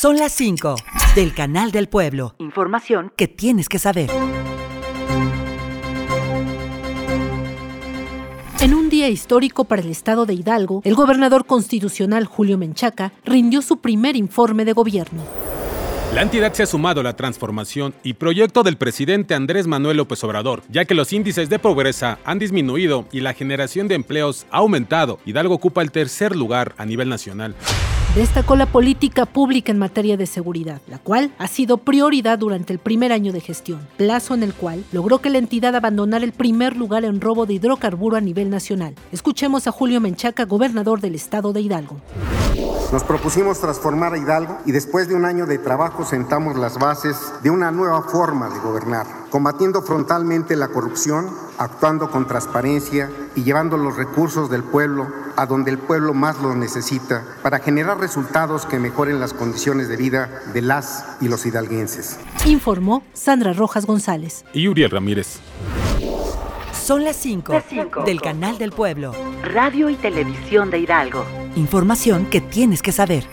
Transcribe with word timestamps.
Son 0.00 0.16
las 0.16 0.32
5 0.32 0.76
del 1.14 1.34
Canal 1.34 1.72
del 1.72 1.86
Pueblo. 1.86 2.34
Información 2.38 3.12
que 3.16 3.28
tienes 3.28 3.68
que 3.68 3.78
saber. 3.78 4.08
En 8.60 8.72
un 8.72 8.88
día 8.88 9.10
histórico 9.10 9.64
para 9.64 9.82
el 9.82 9.90
estado 9.90 10.24
de 10.24 10.32
Hidalgo, 10.32 10.80
el 10.86 10.94
gobernador 10.94 11.44
constitucional 11.44 12.24
Julio 12.24 12.56
Menchaca 12.56 13.12
rindió 13.26 13.60
su 13.60 13.82
primer 13.82 14.16
informe 14.16 14.64
de 14.64 14.72
gobierno. 14.72 15.22
La 16.14 16.22
entidad 16.22 16.54
se 16.54 16.62
ha 16.62 16.66
sumado 16.66 17.02
a 17.02 17.04
la 17.04 17.14
transformación 17.14 17.92
y 18.02 18.14
proyecto 18.14 18.62
del 18.62 18.78
presidente 18.78 19.34
Andrés 19.34 19.66
Manuel 19.66 19.98
López 19.98 20.24
Obrador, 20.24 20.62
ya 20.70 20.86
que 20.86 20.94
los 20.94 21.12
índices 21.12 21.50
de 21.50 21.58
pobreza 21.58 22.18
han 22.24 22.38
disminuido 22.38 23.04
y 23.12 23.20
la 23.20 23.34
generación 23.34 23.86
de 23.86 23.96
empleos 23.96 24.46
ha 24.50 24.60
aumentado. 24.60 25.18
Hidalgo 25.26 25.52
ocupa 25.52 25.82
el 25.82 25.92
tercer 25.92 26.34
lugar 26.34 26.74
a 26.78 26.86
nivel 26.86 27.10
nacional. 27.10 27.54
Destacó 28.14 28.56
la 28.56 28.66
política 28.66 29.24
pública 29.24 29.70
en 29.70 29.78
materia 29.78 30.16
de 30.16 30.26
seguridad, 30.26 30.80
la 30.88 30.98
cual 30.98 31.30
ha 31.38 31.46
sido 31.46 31.76
prioridad 31.76 32.40
durante 32.40 32.72
el 32.72 32.80
primer 32.80 33.12
año 33.12 33.32
de 33.32 33.40
gestión, 33.40 33.86
plazo 33.96 34.34
en 34.34 34.42
el 34.42 34.52
cual 34.52 34.82
logró 34.90 35.20
que 35.20 35.30
la 35.30 35.38
entidad 35.38 35.76
abandonara 35.76 36.24
el 36.24 36.32
primer 36.32 36.76
lugar 36.76 37.04
en 37.04 37.20
robo 37.20 37.46
de 37.46 37.54
hidrocarburo 37.54 38.16
a 38.16 38.20
nivel 38.20 38.50
nacional. 38.50 38.96
Escuchemos 39.12 39.68
a 39.68 39.70
Julio 39.70 40.00
Menchaca, 40.00 40.44
gobernador 40.44 41.00
del 41.00 41.14
estado 41.14 41.52
de 41.52 41.60
Hidalgo. 41.60 42.00
Nos 42.92 43.04
propusimos 43.04 43.60
transformar 43.60 44.14
a 44.14 44.18
Hidalgo 44.18 44.58
y 44.66 44.72
después 44.72 45.06
de 45.06 45.14
un 45.14 45.24
año 45.24 45.46
de 45.46 45.58
trabajo 45.58 46.04
sentamos 46.04 46.56
las 46.56 46.76
bases 46.76 47.16
de 47.40 47.48
una 47.48 47.70
nueva 47.70 48.02
forma 48.02 48.48
de 48.48 48.58
gobernar, 48.58 49.06
combatiendo 49.30 49.80
frontalmente 49.80 50.56
la 50.56 50.66
corrupción, 50.66 51.30
actuando 51.58 52.10
con 52.10 52.26
transparencia 52.26 53.08
y 53.36 53.44
llevando 53.44 53.76
los 53.76 53.96
recursos 53.96 54.50
del 54.50 54.64
pueblo 54.64 55.06
a 55.36 55.46
donde 55.46 55.70
el 55.70 55.78
pueblo 55.78 56.14
más 56.14 56.42
los 56.42 56.56
necesita 56.56 57.24
para 57.44 57.60
generar 57.60 58.00
resultados 58.00 58.66
que 58.66 58.80
mejoren 58.80 59.20
las 59.20 59.34
condiciones 59.34 59.88
de 59.88 59.96
vida 59.96 60.28
de 60.52 60.60
las 60.60 61.16
y 61.20 61.28
los 61.28 61.46
hidalguenses. 61.46 62.18
Informó 62.44 63.04
Sandra 63.12 63.52
Rojas 63.52 63.86
González. 63.86 64.44
Y 64.52 64.66
Uriel 64.66 64.90
Ramírez. 64.90 65.38
Son 66.72 67.04
las 67.04 67.14
5 67.14 67.52
del 68.04 68.20
Canal 68.20 68.58
del 68.58 68.72
Pueblo. 68.72 69.12
Radio 69.44 69.90
y 69.90 69.94
Televisión 69.94 70.70
de 70.70 70.80
Hidalgo. 70.80 71.24
Información 71.56 72.26
que 72.26 72.40
tienes 72.40 72.82
que 72.82 72.92
saber. 72.92 73.24